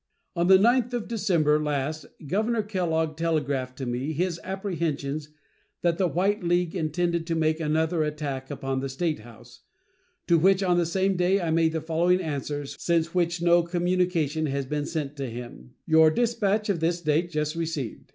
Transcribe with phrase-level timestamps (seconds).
[0.35, 5.29] On the 9th of December last Governor Kellogg telegraphed to me his apprehensions
[5.83, 9.61] that the White League intended to make another attack upon the statehouse,
[10.25, 14.47] to which, on the same day, I made the following answer, since which no communication
[14.47, 18.09] has been sent to him: Your dispatch of this date just received.